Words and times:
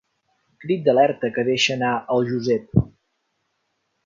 Crit 0.63 0.87
d'alerta 0.87 1.31
que 1.37 1.45
deixa 1.51 1.75
anar 1.75 1.93
el 2.17 2.27
Josep. 2.31 2.75